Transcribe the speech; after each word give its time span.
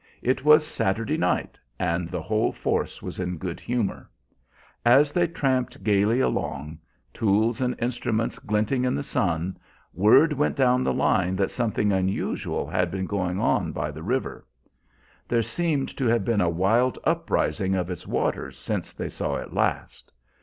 It 0.23 0.43
was 0.43 0.65
"Saturday 0.65 1.15
night," 1.15 1.59
and 1.77 2.09
the 2.09 2.23
whole 2.23 2.51
force 2.51 3.03
was 3.03 3.19
in 3.19 3.37
good 3.37 3.59
humor. 3.59 4.09
As 4.83 5.13
they 5.13 5.27
tramped 5.27 5.83
gayly 5.83 6.19
along, 6.19 6.79
tools 7.13 7.61
and 7.61 7.75
instruments 7.77 8.39
glinting 8.39 8.83
in 8.83 8.95
the 8.95 9.03
sun, 9.03 9.59
word 9.93 10.33
went 10.33 10.55
down 10.55 10.83
the 10.83 10.91
line 10.91 11.35
that 11.35 11.51
something 11.51 11.91
unusual 11.91 12.65
had 12.67 12.89
been 12.89 13.05
going 13.05 13.39
on 13.39 13.73
by 13.73 13.91
the 13.91 14.01
river. 14.01 14.43
There 15.27 15.43
seemed 15.43 15.95
to 15.97 16.07
have 16.07 16.25
been 16.25 16.41
a 16.41 16.49
wild 16.49 16.97
uprising 17.03 17.75
of 17.75 17.91
its 17.91 18.07
waters 18.07 18.57
since 18.57 18.93
they 18.93 19.07
saw 19.09 19.35
it 19.35 19.53
last. 19.53 20.11